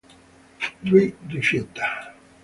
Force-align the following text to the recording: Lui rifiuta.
Lui 0.83 1.13
rifiuta. 1.29 2.15